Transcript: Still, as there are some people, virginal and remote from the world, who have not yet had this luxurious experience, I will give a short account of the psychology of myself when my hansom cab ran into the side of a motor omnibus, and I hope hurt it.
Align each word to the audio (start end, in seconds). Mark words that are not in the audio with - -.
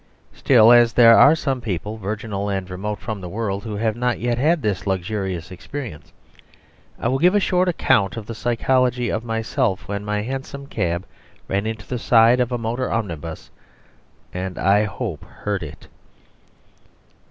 Still, 0.33 0.71
as 0.71 0.93
there 0.93 1.15
are 1.15 1.35
some 1.35 1.61
people, 1.61 1.95
virginal 1.97 2.49
and 2.49 2.67
remote 2.67 2.97
from 2.97 3.21
the 3.21 3.29
world, 3.29 3.63
who 3.63 3.75
have 3.75 3.95
not 3.95 4.17
yet 4.17 4.39
had 4.39 4.63
this 4.63 4.87
luxurious 4.87 5.51
experience, 5.51 6.11
I 6.99 7.07
will 7.07 7.19
give 7.19 7.35
a 7.35 7.39
short 7.39 7.69
account 7.69 8.17
of 8.17 8.25
the 8.25 8.33
psychology 8.33 9.09
of 9.09 9.23
myself 9.23 9.87
when 9.87 10.03
my 10.03 10.23
hansom 10.23 10.65
cab 10.65 11.05
ran 11.47 11.67
into 11.67 11.85
the 11.87 11.99
side 11.99 12.39
of 12.39 12.51
a 12.51 12.57
motor 12.57 12.91
omnibus, 12.91 13.51
and 14.33 14.57
I 14.57 14.85
hope 14.85 15.23
hurt 15.23 15.61
it. 15.61 15.87